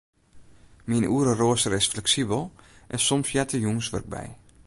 [0.91, 2.41] Myn oereroaster is fleksibel
[2.93, 4.25] en soms heart der jûnswurk by.